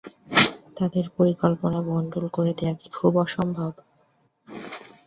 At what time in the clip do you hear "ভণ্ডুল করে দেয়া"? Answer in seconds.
1.87-2.73